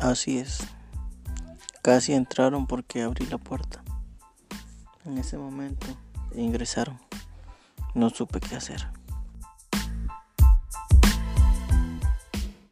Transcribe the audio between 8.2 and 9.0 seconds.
qué hacer.